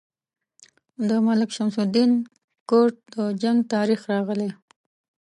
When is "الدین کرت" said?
1.83-2.97